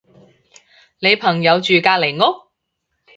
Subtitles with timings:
[0.97, 2.49] 你朋友住隔離屋？